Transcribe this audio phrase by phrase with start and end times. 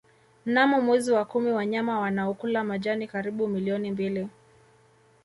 [0.45, 4.27] Mnamo mwezi wa kumi wanyama wanaokula majani karibu milioni mbili